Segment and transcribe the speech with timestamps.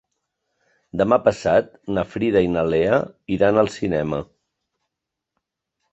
[1.01, 2.97] Demà passat na Frida i na Lea
[3.39, 4.25] iran al cinema.